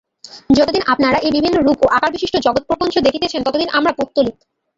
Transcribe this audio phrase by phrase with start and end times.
[0.49, 4.35] যতদিন আপনারা এই বিভিন্ন রূপ ও আকারবিশিষ্ট জগৎপ্রপঞ্চ দেখিতেছেন, ততদিন আপনারা পৌত্তলিক।